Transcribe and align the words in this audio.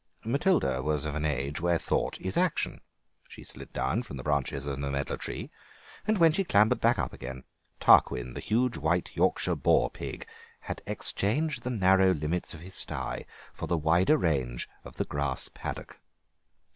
Matilda 0.25 0.81
was 0.81 1.05
of 1.05 1.13
an 1.13 1.25
age 1.25 1.61
when 1.61 1.77
thought 1.77 2.19
is 2.19 2.35
action; 2.35 2.81
she 3.27 3.43
slid 3.43 3.71
down 3.71 4.01
from 4.01 4.17
the 4.17 4.23
branches 4.23 4.65
of 4.65 4.81
the 4.81 4.89
medlar 4.89 5.15
tree, 5.15 5.51
and 6.07 6.17
when 6.17 6.31
she 6.31 6.43
clambered 6.43 6.81
back 6.81 6.97
again 6.97 7.43
Tarquin, 7.79 8.33
the 8.33 8.39
huge 8.39 8.77
white 8.77 9.11
Yorkshire 9.13 9.53
boar 9.57 9.91
pig, 9.91 10.25
had 10.61 10.81
exchanged 10.87 11.61
the 11.61 11.69
narrow 11.69 12.15
limits 12.15 12.55
of 12.55 12.61
his 12.61 12.73
stye 12.73 13.25
for 13.53 13.67
the 13.67 13.77
wider 13.77 14.17
range 14.17 14.67
of 14.83 14.95
the 14.95 15.05
grass 15.05 15.51
paddock. 15.53 15.99